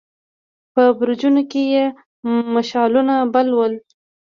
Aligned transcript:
په 0.73 0.83
برجونو 0.97 1.41
کې 1.51 1.61
يې 1.73 1.85
مشعلونه 2.53 3.15
بل 3.33 3.47
ول. 3.57 3.73